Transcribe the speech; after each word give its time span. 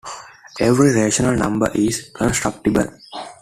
Every 0.59 0.95
rational 0.95 1.35
number 1.35 1.69
is 1.75 2.09
constructible. 2.09 2.87